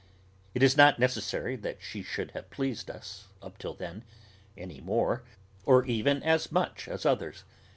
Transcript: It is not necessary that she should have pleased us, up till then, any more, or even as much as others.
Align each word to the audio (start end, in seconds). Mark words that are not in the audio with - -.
It 0.55 0.63
is 0.63 0.75
not 0.75 0.97
necessary 0.97 1.55
that 1.57 1.79
she 1.79 2.01
should 2.01 2.31
have 2.31 2.49
pleased 2.49 2.89
us, 2.89 3.27
up 3.39 3.59
till 3.59 3.75
then, 3.75 4.01
any 4.57 4.81
more, 4.81 5.21
or 5.63 5.85
even 5.85 6.23
as 6.23 6.51
much 6.51 6.87
as 6.87 7.05
others. 7.05 7.43